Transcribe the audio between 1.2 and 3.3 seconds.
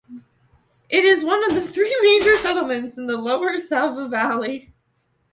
one of the three major settlements in the